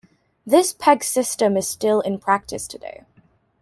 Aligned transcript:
This 0.47 0.73
peg 0.73 1.03
system 1.03 1.55
is 1.55 1.69
still 1.69 2.01
in 2.01 2.17
practice 2.17 2.67
today. 2.67 3.03